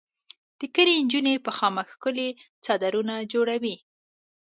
[0.59, 2.27] د کلي انجونې په خامک ښکلي
[2.63, 3.75] څادرونه جوړوي.